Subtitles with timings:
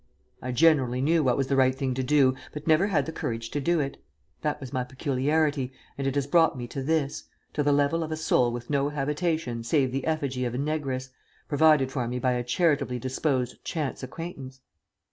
[0.41, 3.51] I generally knew what was the right thing to do, but never had the courage
[3.51, 4.01] to do it.
[4.41, 8.11] That was my peculiarity, and it has brought me to this to the level of
[8.11, 11.09] a soul with no habitation save the effigy of a negress,
[11.47, 14.61] provided for me by a charitably disposed chance acquaintance."